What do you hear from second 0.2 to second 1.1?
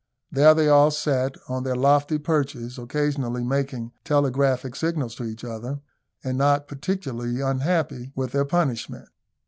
There they all